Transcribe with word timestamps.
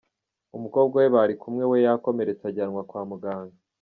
Umukobwa 0.57 0.95
we 1.01 1.07
bari 1.15 1.33
kumwe 1.41 1.63
we 1.71 1.77
yakomeretse 1.87 2.43
ajyanwa 2.49 2.81
kwa 2.89 3.01
muganga. 3.09 3.55